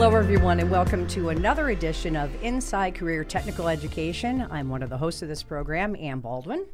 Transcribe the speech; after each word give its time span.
Hello, 0.00 0.16
everyone, 0.16 0.60
and 0.60 0.70
welcome 0.70 1.08
to 1.08 1.30
another 1.30 1.70
edition 1.70 2.14
of 2.14 2.30
Inside 2.40 2.94
Career 2.94 3.24
Technical 3.24 3.66
Education. 3.66 4.46
I'm 4.48 4.68
one 4.68 4.84
of 4.84 4.90
the 4.90 4.96
hosts 4.96 5.22
of 5.22 5.28
this 5.28 5.42
program, 5.42 5.96
Ann 5.96 6.20
Baldwin. 6.20 6.66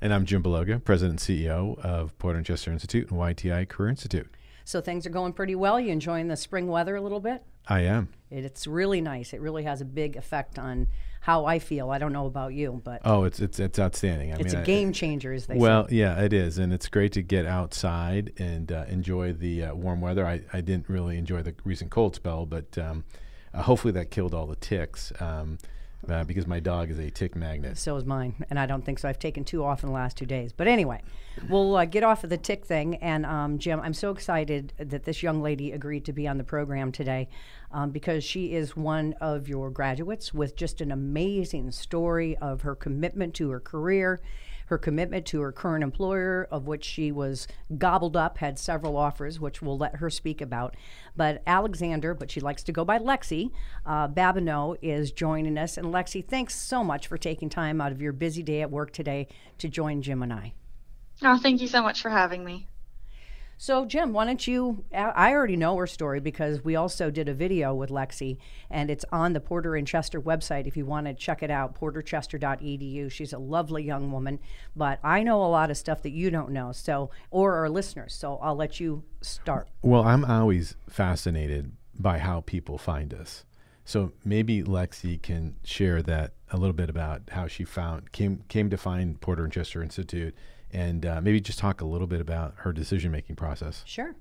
And 0.00 0.12
I'm 0.12 0.26
Jim 0.26 0.42
Bologa, 0.42 0.82
President 0.82 1.28
and 1.28 1.38
CEO 1.38 1.78
of 1.78 2.12
and 2.20 2.44
Chester 2.44 2.72
Institute 2.72 3.08
and 3.08 3.20
YTI 3.20 3.68
Career 3.68 3.88
Institute. 3.88 4.34
So 4.64 4.80
things 4.80 5.06
are 5.06 5.10
going 5.10 5.32
pretty 5.32 5.54
well. 5.54 5.78
You 5.78 5.92
enjoying 5.92 6.26
the 6.26 6.36
spring 6.36 6.66
weather 6.66 6.96
a 6.96 7.00
little 7.00 7.20
bit? 7.20 7.44
I 7.68 7.80
am. 7.80 8.08
It's 8.30 8.66
really 8.66 9.00
nice. 9.00 9.32
It 9.32 9.40
really 9.40 9.64
has 9.64 9.80
a 9.80 9.84
big 9.84 10.16
effect 10.16 10.58
on 10.58 10.88
how 11.20 11.44
I 11.44 11.60
feel. 11.60 11.90
I 11.90 11.98
don't 11.98 12.12
know 12.12 12.26
about 12.26 12.52
you, 12.52 12.80
but 12.82 13.00
oh, 13.04 13.24
it's 13.24 13.38
it's 13.40 13.60
it's 13.60 13.78
outstanding. 13.78 14.32
I 14.32 14.36
it's 14.36 14.54
mean, 14.54 14.62
a 14.62 14.66
game 14.66 14.92
changer, 14.92 15.32
as 15.32 15.46
they 15.46 15.54
say. 15.54 15.60
well, 15.60 15.86
say. 15.88 15.96
yeah, 15.96 16.20
it 16.20 16.32
is, 16.32 16.58
and 16.58 16.72
it's 16.72 16.88
great 16.88 17.12
to 17.12 17.22
get 17.22 17.46
outside 17.46 18.32
and 18.38 18.72
uh, 18.72 18.84
enjoy 18.88 19.32
the 19.32 19.64
uh, 19.64 19.74
warm 19.74 20.00
weather. 20.00 20.26
I, 20.26 20.40
I 20.52 20.60
didn't 20.60 20.88
really 20.88 21.18
enjoy 21.18 21.42
the 21.42 21.54
recent 21.64 21.90
cold 21.90 22.16
spell, 22.16 22.44
but 22.44 22.76
um, 22.76 23.04
uh, 23.54 23.62
hopefully 23.62 23.92
that 23.92 24.10
killed 24.10 24.34
all 24.34 24.46
the 24.46 24.56
ticks. 24.56 25.12
Um, 25.20 25.58
uh, 26.08 26.24
because 26.24 26.46
my 26.46 26.60
dog 26.60 26.90
is 26.90 26.98
a 26.98 27.10
tick 27.10 27.36
magnet. 27.36 27.78
So 27.78 27.96
is 27.96 28.04
mine, 28.04 28.44
and 28.50 28.58
I 28.58 28.66
don't 28.66 28.84
think 28.84 28.98
so. 28.98 29.08
I've 29.08 29.18
taken 29.18 29.44
two 29.44 29.64
off 29.64 29.82
in 29.82 29.88
the 29.88 29.94
last 29.94 30.16
two 30.16 30.26
days. 30.26 30.52
But 30.52 30.66
anyway, 30.66 31.02
we'll 31.48 31.76
uh, 31.76 31.84
get 31.84 32.02
off 32.02 32.24
of 32.24 32.30
the 32.30 32.36
tick 32.36 32.64
thing. 32.64 32.96
And 32.96 33.24
um, 33.24 33.58
Jim, 33.58 33.80
I'm 33.80 33.94
so 33.94 34.10
excited 34.10 34.72
that 34.78 35.04
this 35.04 35.22
young 35.22 35.42
lady 35.42 35.72
agreed 35.72 36.04
to 36.06 36.12
be 36.12 36.26
on 36.26 36.38
the 36.38 36.44
program 36.44 36.92
today 36.92 37.28
um, 37.70 37.90
because 37.90 38.24
she 38.24 38.52
is 38.54 38.76
one 38.76 39.14
of 39.20 39.48
your 39.48 39.70
graduates 39.70 40.34
with 40.34 40.56
just 40.56 40.80
an 40.80 40.90
amazing 40.90 41.70
story 41.70 42.36
of 42.38 42.62
her 42.62 42.74
commitment 42.74 43.34
to 43.34 43.50
her 43.50 43.60
career 43.60 44.20
her 44.66 44.78
commitment 44.78 45.26
to 45.26 45.40
her 45.40 45.52
current 45.52 45.82
employer, 45.82 46.48
of 46.50 46.66
which 46.66 46.84
she 46.84 47.12
was 47.12 47.46
gobbled 47.78 48.16
up, 48.16 48.38
had 48.38 48.58
several 48.58 48.96
offers, 48.96 49.40
which 49.40 49.62
we'll 49.62 49.78
let 49.78 49.96
her 49.96 50.10
speak 50.10 50.40
about. 50.40 50.76
But 51.16 51.42
Alexander, 51.46 52.14
but 52.14 52.30
she 52.30 52.40
likes 52.40 52.62
to 52.64 52.72
go 52.72 52.84
by 52.84 52.98
Lexi, 52.98 53.50
uh, 53.86 54.08
Babineau 54.08 54.76
is 54.82 55.12
joining 55.12 55.58
us. 55.58 55.76
And 55.76 55.88
Lexi, 55.88 56.26
thanks 56.26 56.54
so 56.54 56.82
much 56.82 57.06
for 57.06 57.18
taking 57.18 57.48
time 57.48 57.80
out 57.80 57.92
of 57.92 58.00
your 58.00 58.12
busy 58.12 58.42
day 58.42 58.62
at 58.62 58.70
work 58.70 58.92
today 58.92 59.28
to 59.58 59.68
join 59.68 60.02
Jim 60.02 60.22
and 60.22 60.32
I. 60.32 60.54
Oh, 61.22 61.38
thank 61.38 61.60
you 61.60 61.68
so 61.68 61.82
much 61.82 62.00
for 62.00 62.10
having 62.10 62.44
me. 62.44 62.68
So, 63.62 63.84
Jim, 63.84 64.12
why 64.12 64.24
don't 64.24 64.44
you? 64.44 64.82
I 64.92 65.30
already 65.30 65.54
know 65.54 65.76
her 65.76 65.86
story 65.86 66.18
because 66.18 66.64
we 66.64 66.74
also 66.74 67.12
did 67.12 67.28
a 67.28 67.32
video 67.32 67.72
with 67.72 67.90
Lexi, 67.90 68.38
and 68.68 68.90
it's 68.90 69.04
on 69.12 69.34
the 69.34 69.40
Porter 69.40 69.76
and 69.76 69.86
Chester 69.86 70.20
website 70.20 70.66
if 70.66 70.76
you 70.76 70.84
want 70.84 71.06
to 71.06 71.14
check 71.14 71.44
it 71.44 71.50
out, 71.50 71.78
porterchester.edu. 71.78 73.08
She's 73.08 73.32
a 73.32 73.38
lovely 73.38 73.84
young 73.84 74.10
woman, 74.10 74.40
but 74.74 74.98
I 75.04 75.22
know 75.22 75.44
a 75.44 75.46
lot 75.46 75.70
of 75.70 75.76
stuff 75.76 76.02
that 76.02 76.10
you 76.10 76.28
don't 76.28 76.50
know, 76.50 76.72
so 76.72 77.10
or 77.30 77.54
our 77.54 77.68
listeners. 77.68 78.14
So 78.14 78.40
I'll 78.42 78.56
let 78.56 78.80
you 78.80 79.04
start. 79.20 79.68
Well, 79.80 80.02
I'm 80.02 80.24
always 80.24 80.74
fascinated 80.88 81.70
by 81.96 82.18
how 82.18 82.40
people 82.40 82.78
find 82.78 83.14
us. 83.14 83.44
So 83.84 84.10
maybe 84.24 84.64
Lexi 84.64 85.22
can 85.22 85.54
share 85.62 86.02
that 86.02 86.32
a 86.50 86.56
little 86.56 86.72
bit 86.72 86.90
about 86.90 87.22
how 87.30 87.46
she 87.46 87.62
found 87.62 88.10
came 88.10 88.42
came 88.48 88.70
to 88.70 88.76
find 88.76 89.20
Porter 89.20 89.44
and 89.44 89.52
Chester 89.52 89.84
Institute 89.84 90.34
and 90.72 91.04
uh, 91.06 91.20
maybe 91.20 91.40
just 91.40 91.58
talk 91.58 91.80
a 91.80 91.84
little 91.84 92.06
bit 92.06 92.20
about 92.20 92.54
her 92.58 92.72
decision 92.72 93.10
making 93.10 93.36
process. 93.36 93.82
Sure. 93.86 94.14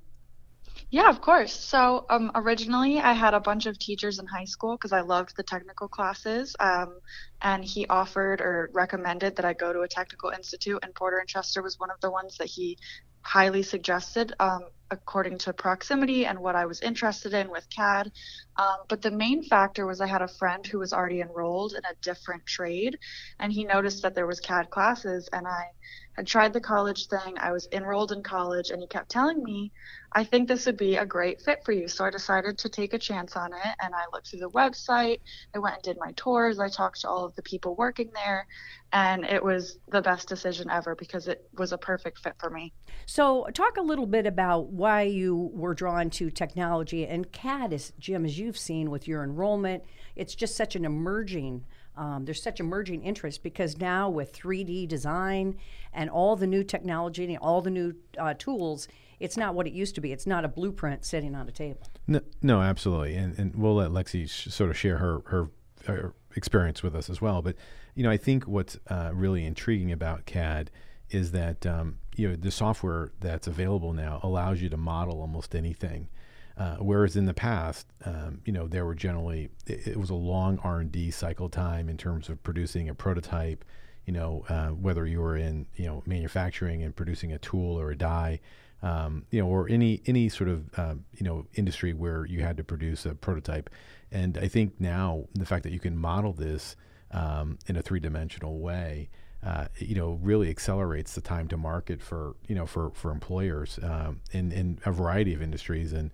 Yeah, 0.90 1.10
of 1.10 1.22
course. 1.22 1.54
So 1.54 2.06
um, 2.10 2.32
originally, 2.36 3.00
I 3.00 3.14
had 3.14 3.34
a 3.34 3.40
bunch 3.40 3.66
of 3.66 3.78
teachers 3.80 4.20
in 4.20 4.26
high 4.26 4.46
school 4.46 4.76
because 4.76 4.92
I 4.92 5.02
loved 5.02 5.36
the 5.38 5.44
technical 5.44 5.88
classes. 5.88 6.56
Um, 6.60 7.00
and 7.42 7.64
he 7.64 7.88
offered 7.88 8.42
or 8.42 8.70
recommended 8.74 9.36
that 9.38 9.46
I 9.46 9.54
go 9.54 9.72
to 9.72 9.82
a 9.82 9.88
technical 9.88 10.30
institute, 10.30 10.80
and 10.84 10.94
Porter 10.94 11.18
and 11.18 11.28
Chester 11.28 11.62
was 11.62 11.80
one 11.80 11.92
of 11.92 12.00
the 12.02 12.12
ones 12.12 12.38
that 12.38 12.48
he 12.48 12.78
highly 13.22 13.64
suggested 13.64 14.34
um, 14.40 14.62
according 14.92 15.38
to 15.40 15.54
proximity 15.54 16.26
and 16.26 16.38
what 16.40 16.56
I 16.56 16.66
was 16.66 16.82
interested 16.82 17.34
in 17.34 17.50
with 17.50 17.68
CAD. 17.70 18.12
Um, 18.58 18.78
but 18.90 19.02
the 19.02 19.10
main 19.10 19.42
factor 19.42 19.86
was 19.86 20.02
I 20.02 20.08
had 20.08 20.22
a 20.22 20.28
friend 20.28 20.66
who 20.68 20.80
was 20.80 20.94
already 20.94 21.22
enrolled 21.22 21.74
in 21.74 21.82
a 21.86 21.96
different 22.02 22.46
trade, 22.46 23.00
and 23.40 23.52
he 23.52 23.64
noticed 23.64 24.04
that 24.04 24.14
there 24.14 24.28
was 24.28 24.40
CAD 24.40 24.70
classes, 24.70 25.30
and 25.32 25.48
I 25.48 25.72
had 26.14 26.28
tried 26.28 26.54
the 26.54 26.62
college 26.62 27.08
thing. 27.08 27.38
I 27.40 27.52
was 27.52 27.68
enrolled 27.72 28.12
in 28.12 28.22
college, 28.22 28.70
and 28.70 28.82
he 28.82 28.88
kept 28.88 29.10
telling 29.10 29.42
me, 29.42 29.72
I 30.12 30.26
think 30.26 30.48
this 30.48 30.66
would 30.66 30.78
be 30.78 30.98
a 30.98 31.06
great 31.06 31.42
fit 31.42 31.64
for 31.64 31.72
you. 31.72 31.88
So 31.88 32.04
I 32.04 32.10
decided 32.10 32.58
to 32.60 32.70
take 32.70 32.94
a 32.94 33.00
chance 33.00 33.38
on 33.38 33.54
it, 33.54 33.76
and 33.82 33.96
I 33.96 34.04
looked 34.12 34.28
through 34.28 34.42
the 34.42 34.50
website. 34.50 35.22
I 35.56 35.60
went 35.60 35.76
and 35.76 35.84
did 35.84 35.98
my 35.98 36.12
tours. 36.18 36.60
I 36.60 36.68
talked 36.68 37.02
to 37.02 37.10
all 37.10 37.24
of 37.24 37.34
the 37.36 37.42
people 37.44 37.76
working 37.76 38.12
there, 38.14 38.46
and 38.92 39.24
it 39.24 39.42
was 39.42 39.80
the 39.88 40.02
best 40.02 40.28
decision 40.28 40.70
ever 40.70 40.96
because 40.96 41.28
it 41.30 41.48
was 41.58 41.72
a 41.72 41.78
perfect 41.78 42.20
fit 42.20 42.36
for 42.40 42.50
me. 42.50 42.74
So, 43.06 43.48
talk 43.54 43.78
a 43.78 43.82
little 43.82 44.06
bit 44.06 44.26
about 44.26 44.68
why 44.82 45.04
you 45.04 45.52
were 45.54 45.76
drawn 45.76 46.10
to 46.10 46.32
technology 46.32 47.06
and 47.06 47.32
CAD, 47.32 47.72
is, 47.72 47.94
Jim, 48.00 48.26
as 48.26 48.40
you've 48.40 48.58
seen 48.58 48.90
with 48.90 49.08
your 49.08 49.24
enrollment, 49.24 49.84
it's 50.16 50.34
just 50.34 50.58
such 50.58 50.76
an 50.76 50.86
emerging 50.86 51.64
um, 51.96 52.24
there's 52.24 52.42
such 52.42 52.62
emerging 52.62 53.04
interest 53.04 53.44
because 53.44 53.78
now 53.78 54.10
with 54.10 54.34
3D 54.34 54.88
design 54.88 55.58
and 55.94 56.10
all 56.10 56.38
the 56.38 56.48
new 56.48 56.64
technology 56.64 57.26
and 57.26 57.38
all 57.40 57.62
the 57.62 57.70
new 57.70 57.94
uh, 58.18 58.34
tools, 58.34 58.88
it's 59.20 59.36
not 59.36 59.54
what 59.54 59.68
it 59.68 59.74
used 59.74 59.94
to 59.96 60.02
be. 60.02 60.14
It's 60.14 60.26
not 60.26 60.46
a 60.46 60.48
blueprint 60.48 61.04
sitting 61.04 61.36
on 61.36 61.50
a 61.50 61.52
table. 61.52 61.82
No, 62.08 62.22
no 62.42 62.62
absolutely. 62.62 63.16
And, 63.16 63.38
and 63.38 63.56
we'll 63.56 63.76
let 63.76 63.92
Lexi 63.92 64.28
sh- 64.28 64.48
sort 64.52 64.70
of 64.70 64.78
share 64.78 64.98
her, 64.98 65.20
her, 65.26 65.50
her 65.86 66.14
experience 66.36 66.82
with 66.82 66.96
us 66.96 67.10
as 67.10 67.22
well. 67.22 67.42
But 67.42 67.58
you 67.94 68.04
know, 68.04 68.10
I 68.10 68.18
think 68.18 68.48
what's 68.48 68.80
uh, 68.88 69.12
really 69.14 69.46
intriguing 69.46 69.92
about 69.92 70.26
CAD 70.26 70.72
is 71.12 71.32
that 71.32 71.66
um, 71.66 71.98
you 72.16 72.30
know 72.30 72.36
the 72.36 72.52
software 72.52 73.12
that's 73.20 73.48
available 73.48 73.94
now 73.94 74.20
allows 74.24 74.62
you 74.62 74.70
to 74.70 74.78
model 74.78 75.22
almost 75.22 75.56
anything. 75.56 76.10
Uh, 76.58 76.76
whereas 76.76 77.16
in 77.16 77.26
the 77.26 77.34
past, 77.34 77.88
um, 78.06 78.42
you 78.46 78.52
know, 78.52 78.68
there 78.68 78.86
were 78.86 78.94
generally 78.94 79.50
it, 79.66 79.88
it 79.88 79.98
was 79.98 80.10
a 80.10 80.16
long 80.16 80.60
R 80.60 80.80
and 80.80 80.92
D 80.92 81.10
cycle 81.10 81.50
time 81.50 81.90
in 81.90 81.98
terms 81.98 82.30
of 82.30 82.42
producing 82.44 82.90
a 82.90 82.94
prototype. 82.94 83.64
You 84.06 84.14
know, 84.14 84.46
uh, 84.50 84.70
whether 84.70 85.06
you 85.06 85.22
were 85.22 85.38
in 85.38 85.68
you 85.76 85.86
know 85.86 86.04
manufacturing 86.06 86.84
and 86.84 86.96
producing 86.96 87.32
a 87.32 87.38
tool 87.38 87.80
or 87.80 87.92
a 87.92 87.98
die, 87.98 88.42
um, 88.84 89.26
you 89.32 89.42
know, 89.42 89.48
or 89.48 89.70
any 89.70 90.02
any 90.06 90.30
sort 90.30 90.50
of 90.50 90.68
um, 90.78 91.06
you 91.18 91.26
know 91.26 91.46
industry 91.54 91.94
where 91.94 92.26
you 92.26 92.42
had 92.42 92.58
to 92.58 92.64
produce 92.64 93.06
a 93.06 93.16
prototype. 93.16 93.70
And 94.12 94.38
I 94.38 94.48
think 94.48 94.80
now 94.80 95.26
the 95.34 95.46
fact 95.46 95.64
that 95.64 95.72
you 95.72 95.80
can 95.80 95.98
model 95.98 96.34
this 96.34 96.76
um, 97.12 97.60
in 97.68 97.76
a 97.76 97.82
three 97.82 98.00
dimensional 98.00 98.60
way. 98.60 99.10
Uh, 99.44 99.66
you 99.78 99.96
know, 99.96 100.20
really 100.22 100.52
accelerates 100.52 101.16
the 101.16 101.22
time 101.22 101.48
to 101.48 101.58
market 101.58 102.00
for 102.00 102.36
you 102.48 102.54
know 102.54 102.68
for 102.68 102.92
for 102.92 103.10
employers 103.10 103.80
um, 103.82 104.22
in 104.32 104.52
in 104.52 104.78
a 104.86 104.92
variety 104.92 105.34
of 105.34 105.42
industries, 105.42 105.94
and 105.94 106.12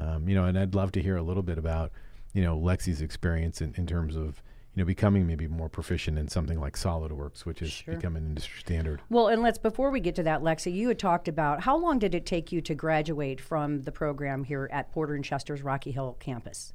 um, 0.00 0.28
you 0.28 0.34
know, 0.34 0.44
and 0.44 0.58
I'd 0.58 0.74
love 0.74 0.92
to 0.92 1.02
hear 1.02 1.16
a 1.16 1.22
little 1.22 1.42
bit 1.42 1.58
about, 1.58 1.92
you 2.32 2.42
know, 2.42 2.58
Lexi's 2.58 3.02
experience 3.02 3.60
in, 3.60 3.74
in 3.76 3.86
terms 3.86 4.16
of, 4.16 4.42
you 4.74 4.82
know, 4.82 4.84
becoming 4.84 5.26
maybe 5.26 5.46
more 5.46 5.68
proficient 5.68 6.18
in 6.18 6.28
something 6.28 6.58
like 6.60 6.74
SolidWorks, 6.74 7.40
which 7.40 7.58
has 7.58 7.70
sure. 7.70 7.94
become 7.94 8.16
an 8.16 8.24
industry 8.24 8.60
standard. 8.60 9.02
Well, 9.10 9.28
and 9.28 9.42
let's 9.42 9.58
before 9.58 9.90
we 9.90 10.00
get 10.00 10.14
to 10.14 10.22
that, 10.22 10.42
Lexi, 10.42 10.72
you 10.72 10.88
had 10.88 10.98
talked 10.98 11.28
about 11.28 11.62
how 11.62 11.76
long 11.76 11.98
did 11.98 12.14
it 12.14 12.24
take 12.24 12.52
you 12.52 12.60
to 12.62 12.74
graduate 12.74 13.40
from 13.40 13.82
the 13.82 13.92
program 13.92 14.44
here 14.44 14.68
at 14.72 14.92
Porter 14.92 15.14
and 15.14 15.24
Chester's 15.24 15.62
Rocky 15.62 15.90
Hill 15.90 16.16
campus? 16.20 16.72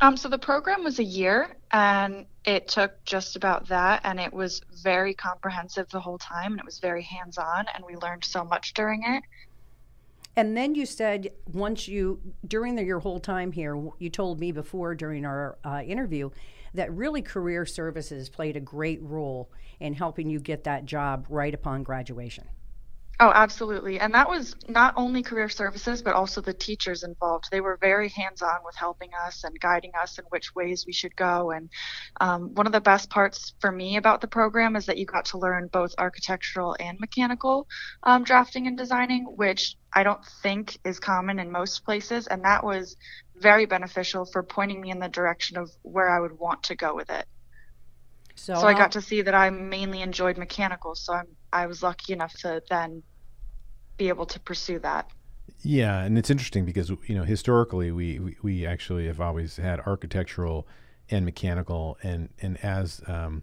Um, 0.00 0.16
so 0.16 0.28
the 0.28 0.38
program 0.38 0.82
was 0.82 0.98
a 0.98 1.04
year, 1.04 1.56
and 1.70 2.26
it 2.44 2.66
took 2.66 3.04
just 3.04 3.36
about 3.36 3.68
that, 3.68 4.00
and 4.04 4.18
it 4.18 4.32
was 4.32 4.60
very 4.82 5.14
comprehensive 5.14 5.88
the 5.90 6.00
whole 6.00 6.18
time, 6.18 6.52
and 6.52 6.60
it 6.60 6.66
was 6.66 6.80
very 6.80 7.02
hands-on, 7.02 7.66
and 7.72 7.84
we 7.84 7.94
learned 7.96 8.24
so 8.24 8.44
much 8.44 8.74
during 8.74 9.02
it. 9.04 9.22
And 10.34 10.56
then 10.56 10.74
you 10.74 10.86
said 10.86 11.30
once 11.52 11.86
you, 11.86 12.20
during 12.46 12.74
the, 12.74 12.82
your 12.82 13.00
whole 13.00 13.20
time 13.20 13.52
here, 13.52 13.80
you 13.98 14.08
told 14.08 14.40
me 14.40 14.50
before 14.50 14.94
during 14.94 15.24
our 15.26 15.58
uh, 15.64 15.82
interview 15.86 16.30
that 16.74 16.90
really 16.92 17.20
career 17.20 17.66
services 17.66 18.28
played 18.28 18.56
a 18.56 18.60
great 18.60 19.00
role 19.02 19.50
in 19.78 19.92
helping 19.94 20.30
you 20.30 20.40
get 20.40 20.64
that 20.64 20.86
job 20.86 21.26
right 21.28 21.52
upon 21.52 21.82
graduation. 21.82 22.48
Oh, 23.20 23.30
absolutely. 23.32 24.00
And 24.00 24.14
that 24.14 24.28
was 24.28 24.56
not 24.68 24.94
only 24.96 25.22
career 25.22 25.48
services, 25.48 26.02
but 26.02 26.14
also 26.14 26.40
the 26.40 26.52
teachers 26.52 27.04
involved. 27.04 27.44
They 27.50 27.60
were 27.60 27.78
very 27.80 28.08
hands 28.08 28.42
on 28.42 28.56
with 28.64 28.74
helping 28.74 29.10
us 29.26 29.44
and 29.44 29.60
guiding 29.60 29.92
us 30.00 30.18
in 30.18 30.24
which 30.30 30.54
ways 30.54 30.84
we 30.86 30.92
should 30.92 31.14
go. 31.14 31.52
And 31.52 31.70
um, 32.20 32.54
one 32.54 32.66
of 32.66 32.72
the 32.72 32.80
best 32.80 33.10
parts 33.10 33.54
for 33.60 33.70
me 33.70 33.96
about 33.96 34.22
the 34.22 34.26
program 34.26 34.74
is 34.74 34.86
that 34.86 34.98
you 34.98 35.06
got 35.06 35.26
to 35.26 35.38
learn 35.38 35.68
both 35.72 35.94
architectural 35.98 36.74
and 36.80 36.98
mechanical 36.98 37.68
um, 38.02 38.24
drafting 38.24 38.66
and 38.66 38.76
designing, 38.76 39.24
which 39.24 39.76
I 39.92 40.02
don't 40.02 40.24
think 40.42 40.78
is 40.84 40.98
common 40.98 41.38
in 41.38 41.52
most 41.52 41.84
places. 41.84 42.26
And 42.26 42.44
that 42.44 42.64
was 42.64 42.96
very 43.36 43.66
beneficial 43.66 44.24
for 44.24 44.42
pointing 44.42 44.80
me 44.80 44.90
in 44.90 44.98
the 44.98 45.08
direction 45.08 45.58
of 45.58 45.70
where 45.82 46.08
I 46.08 46.18
would 46.18 46.38
want 46.38 46.64
to 46.64 46.74
go 46.74 46.94
with 46.94 47.10
it. 47.10 47.26
So, 48.34 48.54
so 48.54 48.66
I 48.66 48.72
got 48.72 48.92
to 48.92 49.00
see 49.00 49.22
that 49.22 49.34
I 49.34 49.50
mainly 49.50 50.00
enjoyed 50.00 50.38
mechanical. 50.38 50.94
So 50.94 51.12
I'm, 51.12 51.28
I 51.52 51.66
was 51.66 51.82
lucky 51.82 52.12
enough 52.12 52.34
to 52.38 52.62
then 52.68 53.02
be 53.96 54.08
able 54.08 54.26
to 54.26 54.40
pursue 54.40 54.78
that. 54.80 55.10
Yeah, 55.60 56.02
and 56.02 56.18
it's 56.18 56.30
interesting 56.30 56.64
because 56.64 56.90
you 56.90 57.14
know 57.14 57.24
historically 57.24 57.92
we, 57.92 58.18
we, 58.18 58.36
we 58.42 58.66
actually 58.66 59.06
have 59.06 59.20
always 59.20 59.56
had 59.56 59.80
architectural 59.80 60.66
and 61.10 61.24
mechanical, 61.24 61.98
and 62.02 62.30
and 62.40 62.62
as 62.64 63.02
um, 63.06 63.42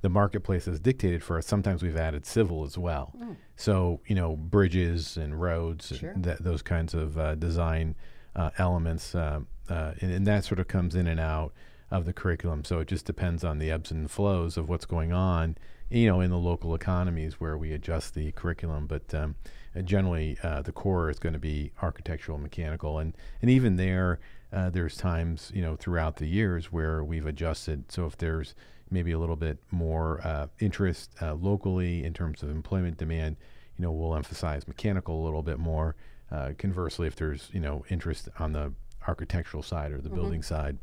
the 0.00 0.08
marketplace 0.08 0.64
has 0.64 0.80
dictated 0.80 1.22
for 1.22 1.38
us, 1.38 1.46
sometimes 1.46 1.82
we've 1.82 1.96
added 1.96 2.26
civil 2.26 2.64
as 2.64 2.76
well. 2.76 3.12
Mm. 3.16 3.36
So 3.56 4.00
you 4.06 4.14
know 4.14 4.36
bridges 4.36 5.16
and 5.16 5.40
roads 5.40 5.92
sure. 5.98 6.10
and 6.10 6.24
that, 6.24 6.42
those 6.42 6.62
kinds 6.62 6.94
of 6.94 7.18
uh, 7.18 7.34
design 7.36 7.94
uh, 8.34 8.50
elements, 8.58 9.14
uh, 9.14 9.40
uh, 9.68 9.92
and, 10.00 10.12
and 10.12 10.26
that 10.26 10.44
sort 10.44 10.60
of 10.60 10.68
comes 10.68 10.94
in 10.94 11.06
and 11.06 11.20
out 11.20 11.52
of 11.90 12.04
the 12.04 12.12
curriculum. 12.12 12.64
So 12.64 12.80
it 12.80 12.88
just 12.88 13.04
depends 13.04 13.44
on 13.44 13.58
the 13.58 13.70
ebbs 13.70 13.90
and 13.90 14.10
flows 14.10 14.56
of 14.56 14.68
what's 14.68 14.86
going 14.86 15.12
on, 15.12 15.56
you 15.90 16.06
know, 16.06 16.20
in 16.20 16.30
the 16.30 16.38
local 16.38 16.74
economies 16.74 17.40
where 17.40 17.58
we 17.58 17.72
adjust 17.72 18.14
the 18.14 18.32
curriculum. 18.32 18.86
But 18.86 19.12
um, 19.12 19.34
uh, 19.76 19.82
generally, 19.82 20.38
uh, 20.42 20.62
the 20.62 20.72
core 20.72 21.10
is 21.10 21.18
going 21.18 21.32
to 21.32 21.38
be 21.38 21.72
architectural, 21.82 22.36
and 22.36 22.42
mechanical, 22.42 22.98
and 22.98 23.16
and 23.42 23.50
even 23.50 23.76
there, 23.76 24.20
uh, 24.52 24.70
there's 24.70 24.96
times 24.96 25.50
you 25.54 25.62
know 25.62 25.76
throughout 25.76 26.16
the 26.16 26.26
years 26.26 26.72
where 26.72 27.04
we've 27.04 27.26
adjusted. 27.26 27.90
So 27.90 28.06
if 28.06 28.16
there's 28.16 28.54
maybe 28.90 29.12
a 29.12 29.18
little 29.18 29.36
bit 29.36 29.58
more 29.70 30.20
uh, 30.24 30.46
interest 30.58 31.14
uh, 31.20 31.34
locally 31.34 32.04
in 32.04 32.12
terms 32.12 32.42
of 32.42 32.50
employment 32.50 32.98
demand, 32.98 33.36
you 33.78 33.84
know, 33.84 33.92
we'll 33.92 34.16
emphasize 34.16 34.66
mechanical 34.66 35.22
a 35.22 35.24
little 35.24 35.42
bit 35.42 35.58
more. 35.58 35.96
Uh, 36.30 36.52
conversely, 36.58 37.06
if 37.06 37.16
there's 37.16 37.48
you 37.52 37.60
know 37.60 37.84
interest 37.88 38.28
on 38.38 38.52
the 38.52 38.72
architectural 39.08 39.62
side 39.62 39.90
or 39.90 40.00
the 40.00 40.08
mm-hmm. 40.08 40.14
building 40.14 40.42
side 40.42 40.78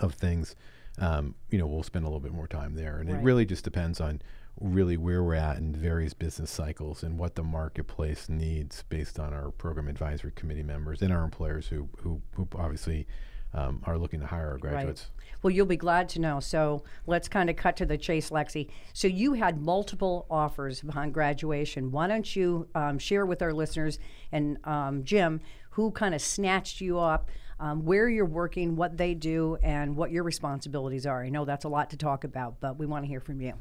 of 0.00 0.14
things, 0.14 0.56
um, 1.00 1.34
you 1.50 1.58
know, 1.58 1.66
we'll 1.66 1.82
spend 1.82 2.04
a 2.04 2.08
little 2.08 2.20
bit 2.20 2.32
more 2.32 2.48
time 2.48 2.74
there. 2.74 2.98
And 2.98 3.10
right. 3.10 3.18
it 3.18 3.22
really 3.22 3.44
just 3.44 3.64
depends 3.64 4.00
on 4.00 4.22
really 4.60 4.96
where 4.96 5.22
we're 5.22 5.34
at 5.34 5.56
in 5.56 5.72
various 5.72 6.14
business 6.14 6.50
cycles 6.50 7.02
and 7.02 7.18
what 7.18 7.36
the 7.36 7.42
marketplace 7.42 8.28
needs 8.28 8.84
based 8.88 9.18
on 9.18 9.32
our 9.32 9.50
program 9.50 9.88
advisory 9.88 10.32
committee 10.32 10.62
members 10.62 11.00
and 11.00 11.12
our 11.12 11.22
employers 11.22 11.68
who, 11.68 11.88
who, 11.98 12.20
who 12.32 12.48
obviously 12.56 13.06
um, 13.54 13.82
are 13.84 13.96
looking 13.96 14.20
to 14.20 14.26
hire 14.26 14.48
our 14.48 14.58
graduates. 14.58 15.10
Right. 15.16 15.34
Well, 15.42 15.52
you'll 15.52 15.66
be 15.66 15.76
glad 15.76 16.08
to 16.10 16.20
know. 16.20 16.40
So 16.40 16.82
let's 17.06 17.28
kind 17.28 17.48
of 17.48 17.56
cut 17.56 17.76
to 17.76 17.86
the 17.86 17.96
chase, 17.96 18.30
Lexi. 18.30 18.68
So 18.92 19.06
you 19.06 19.34
had 19.34 19.62
multiple 19.62 20.26
offers 20.28 20.82
upon 20.82 21.12
graduation. 21.12 21.90
Why 21.90 22.08
don't 22.08 22.36
you 22.36 22.68
um, 22.74 22.98
share 22.98 23.24
with 23.24 23.40
our 23.40 23.52
listeners 23.52 23.98
and 24.32 24.58
um, 24.64 25.04
Jim 25.04 25.40
who 25.70 25.92
kind 25.92 26.14
of 26.14 26.20
snatched 26.20 26.80
you 26.80 26.98
up? 26.98 27.30
Um, 27.60 27.84
where 27.84 28.08
you're 28.08 28.24
working, 28.24 28.76
what 28.76 28.96
they 28.96 29.14
do, 29.14 29.56
and 29.62 29.96
what 29.96 30.10
your 30.10 30.22
responsibilities 30.22 31.06
are. 31.06 31.22
I 31.22 31.28
know 31.28 31.44
that's 31.44 31.64
a 31.64 31.68
lot 31.68 31.90
to 31.90 31.96
talk 31.96 32.24
about, 32.24 32.60
but 32.60 32.78
we 32.78 32.86
want 32.86 33.04
to 33.04 33.08
hear 33.08 33.20
from 33.20 33.40
you. 33.40 33.54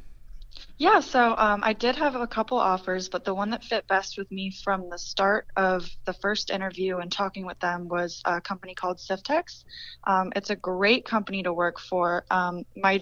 Yeah, 0.78 1.00
so 1.00 1.36
um, 1.38 1.62
I 1.64 1.74
did 1.74 1.96
have 1.96 2.16
a 2.16 2.28
couple 2.28 2.60
offers, 2.60 3.10
but 3.10 3.26
the 3.26 3.34
one 3.34 3.50
that 3.52 3.64
fit 3.64 3.88
best 3.88 4.18
with 4.18 4.32
me 4.32 4.52
from 4.52 4.90
the 4.90 4.98
start 4.98 5.48
of 5.56 5.90
the 6.06 6.14
first 6.14 6.52
interview 6.52 6.98
and 6.98 7.12
talking 7.12 7.46
with 7.46 7.60
them 7.60 7.88
was 7.88 8.22
a 8.26 8.42
company 8.42 8.76
called 8.76 8.98
Siftex. 8.98 9.64
Um, 10.06 10.32
it's 10.36 10.52
a 10.52 10.56
great 10.56 11.06
company 11.06 11.44
to 11.44 11.54
work 11.54 11.80
for. 11.80 12.26
Um, 12.30 12.64
my 12.76 13.02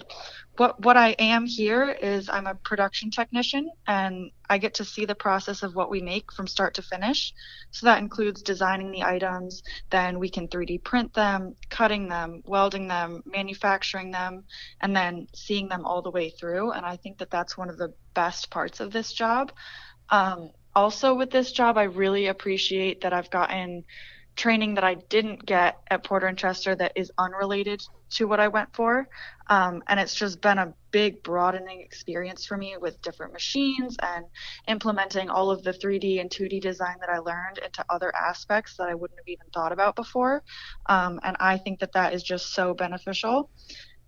what 0.56 0.80
what 0.82 0.96
I 0.96 1.10
am 1.18 1.44
here 1.44 1.90
is 1.90 2.30
I'm 2.30 2.46
a 2.46 2.54
production 2.54 3.10
technician 3.10 3.70
and 3.86 4.30
I 4.48 4.58
get 4.58 4.74
to 4.74 4.84
see 4.84 5.04
the 5.04 5.14
process 5.14 5.62
of 5.62 5.74
what 5.74 5.90
we 5.90 6.00
make 6.00 6.32
from 6.32 6.46
start 6.46 6.74
to 6.74 6.82
finish. 6.82 7.32
So 7.70 7.86
that 7.86 7.98
includes 7.98 8.42
designing 8.42 8.90
the 8.90 9.02
items, 9.02 9.62
then 9.90 10.18
we 10.18 10.28
can 10.28 10.48
3D 10.48 10.84
print 10.84 11.12
them, 11.14 11.54
cutting 11.68 12.08
them, 12.08 12.42
welding 12.44 12.88
them, 12.88 13.22
manufacturing 13.26 14.10
them, 14.10 14.44
and 14.80 14.96
then 14.96 15.28
seeing 15.34 15.68
them 15.68 15.84
all 15.84 16.02
the 16.02 16.10
way 16.10 16.30
through. 16.30 16.72
And 16.72 16.86
I 16.86 16.96
think 16.96 17.18
that 17.18 17.30
that's 17.30 17.56
one 17.56 17.70
of 17.70 17.78
the 17.78 17.92
best 18.14 18.50
parts 18.50 18.80
of 18.80 18.92
this 18.92 19.12
job. 19.12 19.52
Um, 20.10 20.50
also, 20.74 21.14
with 21.14 21.30
this 21.30 21.52
job, 21.52 21.78
I 21.78 21.84
really 21.84 22.26
appreciate 22.26 23.00
that 23.00 23.12
I've 23.12 23.30
gotten 23.30 23.84
training 24.36 24.74
that 24.74 24.84
I 24.84 24.94
didn't 24.94 25.44
get 25.44 25.78
at 25.90 26.04
Porter 26.04 26.26
and 26.26 26.38
Chester 26.38 26.74
that 26.76 26.92
is 26.94 27.10
unrelated 27.18 27.82
to 28.10 28.26
what 28.26 28.38
I 28.38 28.48
went 28.48 28.74
for. 28.74 29.08
Um, 29.48 29.82
and 29.88 29.98
it's 29.98 30.14
just 30.14 30.40
been 30.40 30.58
a 30.58 30.72
big 30.90 31.22
broadening 31.22 31.80
experience 31.80 32.44
for 32.44 32.56
me 32.56 32.76
with 32.80 33.00
different 33.02 33.32
machines 33.32 33.96
and 34.02 34.26
implementing 34.68 35.30
all 35.30 35.50
of 35.50 35.62
the 35.62 35.72
3D 35.72 36.20
and 36.20 36.30
2D 36.30 36.60
design 36.60 36.96
that 37.00 37.08
I 37.08 37.18
learned 37.18 37.58
into 37.64 37.84
other 37.88 38.14
aspects 38.14 38.76
that 38.76 38.88
I 38.88 38.94
wouldn't 38.94 39.18
have 39.18 39.28
even 39.28 39.46
thought 39.52 39.72
about 39.72 39.96
before. 39.96 40.42
Um, 40.86 41.18
and 41.22 41.36
I 41.40 41.56
think 41.56 41.80
that 41.80 41.92
that 41.92 42.12
is 42.12 42.22
just 42.22 42.54
so 42.54 42.74
beneficial. 42.74 43.50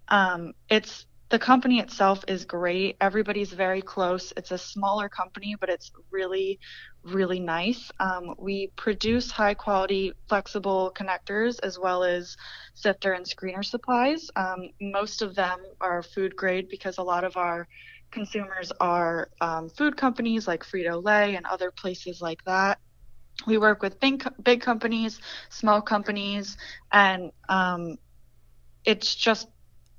Um, 0.08 0.52
it's 0.68 1.06
the 1.30 1.38
company 1.38 1.78
itself 1.78 2.24
is 2.26 2.44
great. 2.44 2.96
Everybody's 3.00 3.52
very 3.52 3.82
close. 3.82 4.32
It's 4.36 4.50
a 4.50 4.58
smaller 4.58 5.08
company, 5.10 5.56
but 5.60 5.68
it's 5.68 5.92
really, 6.10 6.58
really 7.04 7.38
nice. 7.38 7.90
Um, 8.00 8.34
we 8.38 8.72
produce 8.76 9.30
high 9.30 9.54
quality 9.54 10.12
flexible 10.28 10.90
connectors 10.96 11.58
as 11.62 11.78
well 11.78 12.02
as 12.02 12.34
sifter 12.74 13.12
and 13.12 13.26
screener 13.26 13.64
supplies. 13.64 14.30
Um, 14.36 14.70
most 14.80 15.20
of 15.20 15.34
them 15.34 15.58
are 15.82 16.02
food 16.02 16.34
grade 16.34 16.68
because 16.70 16.96
a 16.96 17.02
lot 17.02 17.24
of 17.24 17.36
our 17.36 17.68
consumers 18.10 18.72
are 18.80 19.28
um, 19.42 19.68
food 19.68 19.98
companies 19.98 20.48
like 20.48 20.64
Frito 20.64 21.04
Lay 21.04 21.36
and 21.36 21.44
other 21.44 21.70
places 21.70 22.22
like 22.22 22.42
that. 22.44 22.78
We 23.46 23.58
work 23.58 23.82
with 23.82 24.00
big, 24.00 24.26
big 24.42 24.62
companies, 24.62 25.20
small 25.50 25.82
companies, 25.82 26.56
and 26.90 27.30
um, 27.50 27.98
it's 28.84 29.14
just 29.14 29.48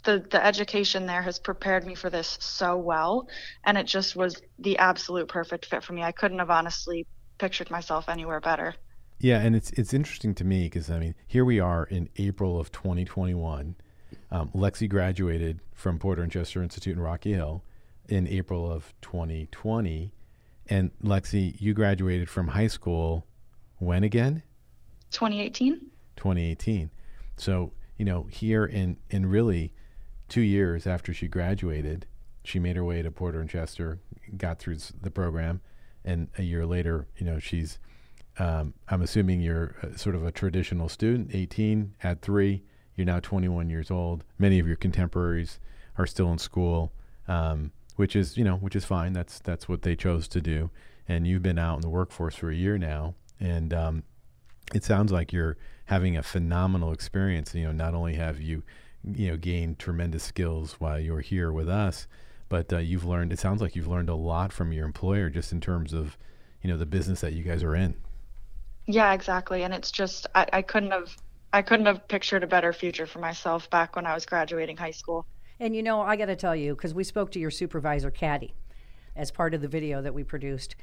the 0.04 0.26
the 0.30 0.44
education 0.44 1.06
there 1.06 1.22
has 1.22 1.40
prepared 1.40 1.86
me 1.86 1.96
for 1.96 2.10
this 2.10 2.38
so 2.40 2.78
well 2.78 3.28
and 3.66 3.78
it 3.78 3.86
just 3.86 4.16
was 4.16 4.42
the 4.60 4.78
absolute 4.78 5.28
perfect 5.28 5.66
fit 5.66 5.84
for 5.84 5.94
me. 5.94 6.04
I 6.04 6.12
couldn't 6.12 6.40
have 6.40 6.50
honestly 6.50 7.06
pictured 7.38 7.70
myself 7.70 8.10
anywhere 8.10 8.40
better. 8.40 8.76
Yeah 9.20 9.40
and 9.40 9.56
it's 9.56 9.72
it's 9.72 9.94
interesting 9.94 10.34
to 10.36 10.46
me 10.46 10.64
because 10.64 10.90
i 10.90 10.98
mean 10.98 11.14
here 11.28 11.44
we 11.44 11.60
are 11.60 11.84
in 11.84 12.08
april 12.16 12.58
of 12.58 12.72
2021 12.72 13.76
um, 14.32 14.50
lexi 14.56 14.88
graduated 14.88 15.60
from 15.74 16.00
porter 16.00 16.24
and 16.24 16.32
chester 16.32 16.64
institute 16.64 16.96
in 16.96 17.02
rocky 17.02 17.34
hill 17.34 17.64
in 18.08 18.28
april 18.30 18.72
of 18.72 18.94
2020 19.02 20.14
and 20.68 20.92
lexi 21.04 21.60
you 21.60 21.74
graduated 21.74 22.30
from 22.30 22.48
high 22.48 22.68
school 22.68 23.26
when 23.80 24.04
again? 24.06 24.42
2018 25.12 25.80
2018 26.16 26.90
so 27.36 27.74
you 27.98 28.06
know 28.06 28.24
here 28.24 28.66
in 28.66 28.96
in 29.10 29.26
really 29.26 29.74
two 30.30 30.42
years 30.42 30.88
after 30.88 31.14
she 31.14 31.28
graduated, 31.28 32.06
she 32.44 32.60
made 32.60 32.76
her 32.76 32.84
way 32.84 33.02
to 33.02 33.12
Porter 33.12 33.42
and 33.42 33.50
Chester, 33.50 34.00
got 34.38 34.60
through 34.60 34.78
the 35.02 35.12
program, 35.12 35.62
and 36.06 36.30
a 36.38 36.44
year 36.44 36.66
later, 36.66 37.08
you 37.18 37.26
know, 37.26 37.40
she's. 37.40 37.80
Um, 38.38 38.74
I'm 38.88 39.02
assuming 39.02 39.42
you're 39.42 39.76
sort 39.98 40.16
of 40.16 40.26
a 40.26 40.32
traditional 40.32 40.88
student, 40.88 41.32
18 41.34 41.96
at 42.04 42.22
three. 42.22 42.64
You're 42.96 43.06
now 43.06 43.20
21 43.20 43.70
years 43.70 43.92
old. 43.92 44.24
Many 44.38 44.60
of 44.60 44.68
your 44.68 44.78
contemporaries 44.78 45.60
are 45.98 46.08
still 46.08 46.32
in 46.32 46.38
school, 46.38 46.94
um, 47.28 47.72
which 47.98 48.16
is 48.16 48.38
you 48.38 48.46
know 48.46 48.56
which 48.56 48.76
is 48.76 48.86
fine. 48.86 49.14
That's 49.14 49.40
that's 49.40 49.68
what 49.68 49.82
they 49.82 49.96
chose 49.96 50.28
to 50.30 50.42
do. 50.42 50.70
And 51.08 51.28
you've 51.28 51.44
been 51.44 51.60
out 51.60 51.76
in 51.76 51.82
the 51.82 51.90
workforce 51.90 52.36
for 52.36 52.50
a 52.50 52.56
year 52.56 52.78
now, 52.78 53.16
and 53.40 53.74
um, 53.74 54.04
it 54.74 54.84
sounds 54.84 55.12
like 55.12 55.34
you're 55.34 55.58
having 55.86 56.16
a 56.16 56.24
phenomenal 56.24 56.94
experience. 56.94 57.54
You 57.54 57.66
know, 57.66 57.72
not 57.72 57.94
only 57.94 58.16
have 58.16 58.40
you 58.40 58.64
you 59.04 59.30
know 59.30 59.38
gained 59.38 59.80
tremendous 59.80 60.24
skills 60.24 60.76
while 60.80 61.00
you're 61.00 61.22
here 61.22 61.52
with 61.52 61.70
us. 61.70 62.08
But 62.50 62.74
uh, 62.74 62.78
you've 62.78 63.06
learned 63.06 63.32
it 63.32 63.40
sounds 63.40 63.62
like 63.62 63.76
you've 63.76 63.88
learned 63.88 64.10
a 64.10 64.16
lot 64.16 64.52
from 64.52 64.72
your 64.72 64.86
employer 64.86 65.30
just 65.30 65.52
in 65.52 65.62
terms 65.62 65.94
of 65.94 66.18
you 66.62 66.70
know 66.70 66.78
the 66.78 66.86
business 66.86 67.22
that 67.22 67.34
you 67.34 67.44
guys 67.44 67.64
are 67.64 67.76
in. 67.76 67.96
Yeah 68.86 69.14
exactly. 69.14 69.64
And 69.64 69.74
it's 69.74 69.92
just 69.92 70.28
I, 70.36 70.48
I 70.52 70.62
couldn't 70.62 70.92
have 70.92 71.16
i 71.52 71.62
couldn't 71.62 71.88
have 71.88 72.08
pictured 72.08 72.44
a 72.44 72.48
better 72.48 72.72
future 72.72 73.08
for 73.08 73.18
myself 73.18 73.68
back 73.72 73.96
when 73.96 74.06
i 74.06 74.14
was 74.14 74.26
graduating 74.26 74.78
high 74.78 74.92
school. 74.92 75.26
And 75.60 75.76
you 75.76 75.84
know 75.84 76.02
i 76.02 76.16
got 76.16 76.26
to 76.26 76.36
tell 76.36 76.56
you 76.56 76.76
because 76.76 76.94
we 76.94 77.04
spoke 77.04 77.32
to 77.32 77.40
your 77.40 77.52
supervisor 77.52 78.12
caddy 78.12 78.54
as 79.16 79.32
part 79.32 79.54
of 79.54 79.62
the 79.62 79.68
video 79.68 80.02
that 80.02 80.14
we 80.14 80.24
produced. 80.24 80.76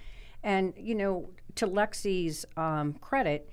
And 0.42 0.72
you 0.76 0.94
know 0.94 1.30
to 1.56 1.66
lexi's 1.66 2.44
um, 2.56 2.94
credit 2.94 3.50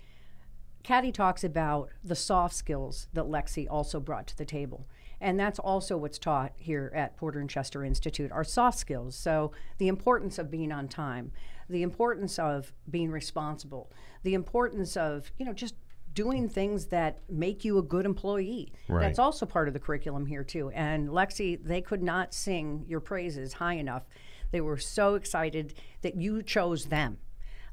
Caddy 0.83 1.13
talks 1.13 1.43
about 1.43 1.89
the 2.03 2.15
soft 2.15 2.53
skills 2.55 3.07
that 3.13 3.25
Lexi 3.25 3.67
also 3.69 3.99
brought 3.99 4.27
to 4.27 4.37
the 4.37 4.45
table. 4.45 4.85
And 5.21 5.39
that's 5.39 5.57
also 5.57 5.95
what's 5.95 6.19
taught 6.19 6.51
here 6.57 6.91
at 6.93 7.15
Porter 7.15 7.39
and 7.39 7.49
Chester 7.49 7.85
Institute 7.85 8.31
are 8.31 8.43
soft 8.43 8.77
skills. 8.77 9.15
So, 9.15 9.53
the 9.77 9.87
importance 9.87 10.37
of 10.37 10.51
being 10.51 10.73
on 10.73 10.89
time, 10.89 11.31
the 11.69 11.81
importance 11.81 12.37
of 12.37 12.73
being 12.89 13.09
responsible, 13.09 13.89
the 14.23 14.33
importance 14.33 14.97
of, 14.97 15.31
you 15.37 15.45
know, 15.45 15.53
just 15.53 15.75
doing 16.13 16.49
things 16.49 16.87
that 16.87 17.19
make 17.29 17.63
you 17.63 17.77
a 17.77 17.81
good 17.81 18.05
employee. 18.05 18.73
Right. 18.89 18.99
That's 18.99 19.17
also 19.17 19.45
part 19.45 19.69
of 19.69 19.73
the 19.73 19.79
curriculum 19.79 20.25
here, 20.25 20.43
too. 20.43 20.69
And 20.71 21.07
Lexi, 21.07 21.57
they 21.63 21.79
could 21.79 22.03
not 22.03 22.33
sing 22.33 22.83
your 22.87 22.99
praises 22.99 23.53
high 23.53 23.75
enough. 23.75 24.03
They 24.51 24.59
were 24.61 24.77
so 24.77 25.15
excited 25.15 25.73
that 26.01 26.15
you 26.15 26.43
chose 26.43 26.85
them 26.85 27.17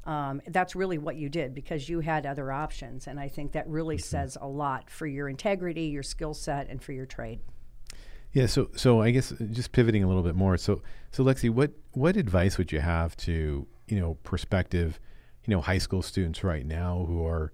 um, 0.05 0.41
that's 0.47 0.75
really 0.75 0.97
what 0.97 1.15
you 1.15 1.29
did 1.29 1.53
because 1.53 1.87
you 1.87 1.99
had 1.99 2.25
other 2.25 2.51
options. 2.51 3.07
And 3.07 3.19
I 3.19 3.27
think 3.27 3.51
that 3.51 3.67
really 3.67 3.97
mm-hmm. 3.97 4.03
says 4.03 4.37
a 4.41 4.47
lot 4.47 4.89
for 4.89 5.05
your 5.05 5.29
integrity, 5.29 5.83
your 5.83 6.03
skill 6.03 6.33
set, 6.33 6.69
and 6.69 6.81
for 6.81 6.91
your 6.91 7.05
trade. 7.05 7.39
Yeah, 8.33 8.45
so 8.45 8.69
so 8.75 9.01
I 9.01 9.11
guess 9.11 9.33
just 9.51 9.73
pivoting 9.73 10.03
a 10.03 10.07
little 10.07 10.23
bit 10.23 10.35
more. 10.35 10.57
So 10.57 10.81
so 11.11 11.23
Lexi, 11.23 11.49
what 11.49 11.71
what 11.91 12.15
advice 12.15 12.57
would 12.57 12.71
you 12.71 12.79
have 12.79 13.15
to 13.17 13.67
you 13.87 13.99
know 13.99 14.15
prospective, 14.23 14.99
you 15.45 15.53
know 15.53 15.61
high 15.61 15.77
school 15.77 16.01
students 16.01 16.43
right 16.43 16.65
now 16.65 17.05
who 17.07 17.25
are, 17.25 17.51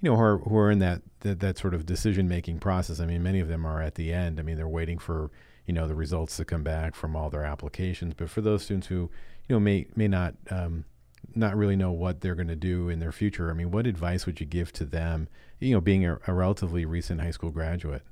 you 0.00 0.10
know 0.10 0.16
who 0.16 0.22
are 0.22 0.38
who 0.38 0.56
are 0.58 0.70
in 0.70 0.80
that 0.80 1.00
that, 1.20 1.40
that 1.40 1.56
sort 1.56 1.72
of 1.72 1.86
decision 1.86 2.28
making 2.28 2.58
process? 2.58 3.00
I 3.00 3.06
mean, 3.06 3.22
many 3.22 3.40
of 3.40 3.48
them 3.48 3.64
are 3.64 3.80
at 3.80 3.94
the 3.94 4.12
end. 4.12 4.38
I 4.38 4.42
mean, 4.42 4.56
they're 4.56 4.68
waiting 4.68 4.98
for 4.98 5.30
you 5.64 5.72
know 5.72 5.88
the 5.88 5.94
results 5.94 6.36
to 6.36 6.44
come 6.44 6.62
back 6.62 6.94
from 6.94 7.16
all 7.16 7.30
their 7.30 7.44
applications. 7.44 8.12
But 8.12 8.28
for 8.28 8.42
those 8.42 8.62
students 8.64 8.88
who 8.88 9.10
you 9.48 9.56
know 9.56 9.60
may 9.60 9.86
may 9.96 10.08
not 10.08 10.34
um, 10.50 10.84
not 11.34 11.56
really 11.56 11.76
know 11.76 11.92
what 11.92 12.20
they're 12.20 12.34
going 12.34 12.48
to 12.48 12.56
do 12.56 12.88
in 12.88 12.98
their 12.98 13.12
future. 13.12 13.50
I 13.50 13.54
mean, 13.54 13.70
what 13.70 13.86
advice 13.86 14.26
would 14.26 14.40
you 14.40 14.46
give 14.46 14.72
to 14.74 14.84
them? 14.84 15.28
You 15.60 15.74
know, 15.74 15.80
being 15.80 16.06
a, 16.06 16.18
a 16.26 16.32
relatively 16.32 16.84
recent 16.84 17.20
high 17.20 17.30
school 17.30 17.50
graduate. 17.50 18.02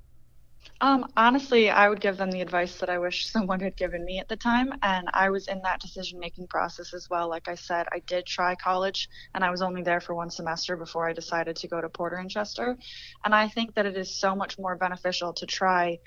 Um, 0.81 1.07
honestly, 1.17 1.71
I 1.71 1.89
would 1.89 2.01
give 2.01 2.17
them 2.17 2.31
the 2.31 2.41
advice 2.41 2.79
that 2.79 2.91
I 2.91 2.99
wish 2.99 3.27
someone 3.31 3.61
had 3.61 3.77
given 3.77 4.05
me 4.05 4.19
at 4.19 4.29
the 4.29 4.37
time. 4.37 4.73
And 4.83 5.09
I 5.13 5.31
was 5.31 5.49
in 5.49 5.63
that 5.63 5.81
decision 5.81 6.19
making 6.19 6.49
process 6.49 6.93
as 6.93 7.09
well. 7.09 7.29
Like 7.29 7.49
I 7.49 7.55
said, 7.55 7.87
I 7.93 8.01
did 8.01 8.27
try 8.27 8.55
college 8.55 9.09
and 9.35 9.45
I 9.45 9.51
was 9.51 9.63
only 9.63 9.83
there 9.83 10.01
for 10.01 10.15
one 10.15 10.31
semester 10.31 10.77
before 10.77 11.09
I 11.09 11.13
decided 11.13 11.57
to 11.57 11.69
go 11.69 11.81
to 11.81 11.89
Porter 11.89 12.17
and 12.17 12.31
Chester. 12.31 12.77
And 13.25 13.35
I 13.35 13.49
think 13.49 13.75
that 13.75 13.87
it 13.87 13.97
is 13.97 14.15
so 14.15 14.35
much 14.35 14.59
more 14.59 14.77
beneficial 14.77 15.33
to 15.35 15.47
try 15.47 15.99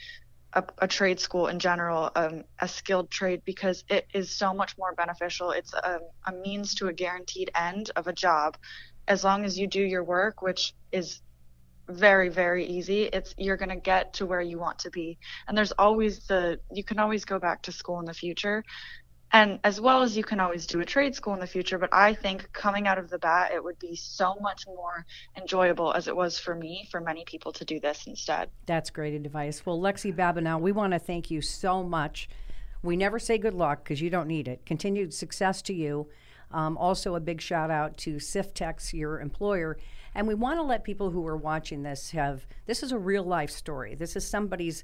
a, 0.54 0.64
a 0.80 0.88
trade 0.88 1.20
school 1.20 1.48
in 1.48 1.60
general, 1.60 2.12
um, 2.16 2.44
a 2.60 2.68
skilled 2.68 3.12
trade, 3.12 3.42
because 3.46 3.84
it 3.90 4.08
is 4.14 4.32
so 4.32 4.54
much 4.54 4.78
more 4.78 4.94
beneficial. 4.94 5.52
It's 5.52 5.74
a, 5.74 6.00
a 6.26 6.32
means 6.32 6.76
to 6.76 6.88
a 6.88 6.94
guaranteed 6.94 7.52
end 7.56 7.92
of 7.96 8.08
a 8.08 8.14
job. 8.14 8.58
As 9.08 9.24
long 9.24 9.46
as 9.46 9.58
you 9.58 9.68
do 9.68 9.82
your 9.82 10.04
work, 10.04 10.42
which 10.42 10.74
is 10.92 11.22
very 11.88 12.30
very 12.30 12.66
easy 12.68 13.06
it's 13.06 13.34
you're 13.38 13.58
going 13.58 13.70
to 13.70 13.76
get 13.76 14.14
to 14.14 14.26
where 14.26 14.42
you 14.42 14.60
want 14.60 14.78
to 14.78 14.92
be 14.92 15.18
and 15.48 15.58
there's 15.58 15.72
always 15.72 16.20
the 16.28 16.60
you 16.72 16.84
can 16.84 17.00
always 17.00 17.26
go 17.26 17.40
back 17.40 17.64
to 17.64 17.72
school 17.72 18.00
in 18.00 18.06
the 18.06 18.14
future 18.14 18.64
and 19.32 19.60
as 19.64 19.80
well 19.80 20.02
as 20.02 20.18
you 20.18 20.24
can 20.24 20.40
always 20.40 20.66
do 20.66 20.80
a 20.80 20.86
trade 20.86 21.16
school 21.16 21.34
in 21.34 21.40
the 21.40 21.48
future 21.48 21.78
but 21.78 21.90
i 21.94 22.14
think 22.14 22.52
coming 22.54 22.88
out 22.88 22.98
of 22.98 23.10
the 23.10 23.20
bat 23.20 23.52
it 23.54 23.64
would 23.64 23.78
be 23.80 23.96
so 23.96 24.36
much 24.42 24.66
more 24.68 25.06
enjoyable 25.38 25.94
as 25.94 26.08
it 26.08 26.16
was 26.16 26.40
for 26.40 26.56
me 26.56 26.88
for 26.92 27.00
many 27.00 27.24
people 27.26 27.52
to 27.52 27.66
do 27.66 27.80
this 27.80 28.08
instead. 28.08 28.50
That's 28.66 28.90
great 28.90 29.14
advice. 29.14 29.66
Well 29.66 29.80
lexi 29.80 30.14
babineau 30.14 30.60
we 30.60 30.72
want 30.72 30.94
to 30.94 31.00
thank 31.00 31.32
you 31.32 31.42
so 31.42 31.84
much. 31.84 32.30
We 32.82 32.96
never 32.96 33.20
say 33.20 33.38
good 33.38 33.54
luck 33.54 33.84
because 33.84 34.02
you 34.02 34.10
don't 34.10 34.28
need 34.28 34.48
it. 34.48 34.66
Continued 34.66 35.14
success 35.14 35.62
to 35.64 35.74
you. 35.74 36.08
Um, 36.52 36.78
also 36.78 37.16
a 37.16 37.20
big 37.20 37.42
shout 37.42 37.70
out 37.70 37.98
to 37.98 38.16
siftex 38.16 38.94
your 38.94 39.20
employer. 39.20 39.78
And 40.16 40.28
we 40.28 40.34
want 40.34 40.58
to 40.58 40.64
let 40.64 40.84
people 40.84 41.12
who 41.12 41.28
are 41.28 41.38
watching 41.38 41.84
this 41.84 42.12
have 42.12 42.48
this 42.66 42.82
is 42.82 42.92
a 42.92 42.98
real 42.98 43.24
life 43.24 43.52
story. 43.52 43.96
This 43.96 44.16
is 44.16 44.28
somebody's 44.28 44.84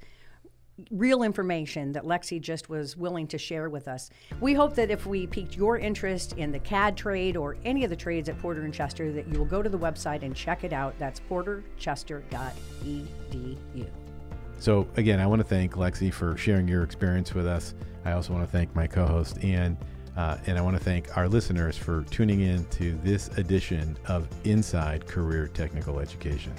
real 0.92 1.24
information 1.24 1.94
that 1.94 2.04
Lexi 2.04 2.42
just 2.42 2.70
was 2.70 2.98
willing 2.98 3.28
to 3.28 3.38
share 3.38 3.70
with 3.70 3.88
us. 3.88 4.10
We 4.42 4.54
hope 4.54 4.76
that 4.76 4.92
if 4.92 5.06
we 5.06 5.28
piqued 5.28 5.56
your 5.56 5.78
interest 5.78 6.34
in 6.34 6.52
the 6.52 6.60
CAD 6.60 6.98
trade 6.98 7.38
or 7.38 7.58
any 7.64 7.84
of 7.84 7.90
the 7.90 7.96
trades 7.96 8.30
at 8.30 8.38
Porter 8.40 8.64
and 8.64 8.74
Chester, 8.74 9.12
that 9.14 9.28
you 9.28 9.40
will 9.40 9.46
go 9.46 9.62
to 9.62 9.70
the 9.70 9.80
website 9.80 10.24
and 10.24 10.36
check 10.36 10.64
it 10.64 10.74
out. 10.74 10.98
That's 11.00 11.20
porterchester.edu. 11.22 13.88
So, 14.58 14.88
again, 14.96 15.20
I 15.20 15.28
want 15.28 15.42
to 15.42 15.48
thank 15.48 15.74
Lexi 15.74 16.14
for 16.14 16.38
sharing 16.38 16.68
your 16.68 16.84
experience 16.84 17.34
with 17.34 17.46
us. 17.46 17.74
I 18.06 18.14
also 18.14 18.34
want 18.34 18.46
to 18.46 18.52
thank 18.52 18.74
my 18.76 18.88
co 18.88 19.06
host, 19.06 19.44
Ian. 19.44 19.78
Uh, 20.16 20.38
and 20.46 20.58
I 20.58 20.62
want 20.62 20.78
to 20.78 20.84
thank 20.84 21.18
our 21.18 21.28
listeners 21.28 21.76
for 21.76 22.04
tuning 22.04 22.40
in 22.40 22.64
to 22.66 22.98
this 23.04 23.28
edition 23.38 23.98
of 24.08 24.30
Inside 24.46 25.06
Career 25.06 25.50
Technical 25.50 26.00
Education. 26.00 26.54